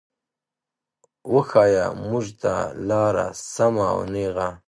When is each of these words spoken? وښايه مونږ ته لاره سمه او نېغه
وښايه 1.33 1.85
مونږ 2.07 2.25
ته 2.41 2.53
لاره 2.89 3.27
سمه 3.53 3.85
او 3.93 3.99
نېغه 4.13 4.47